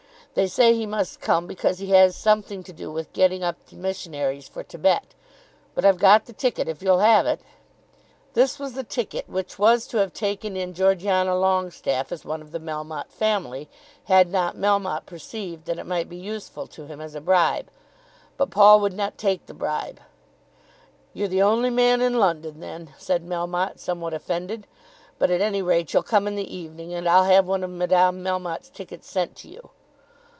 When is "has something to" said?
1.89-2.71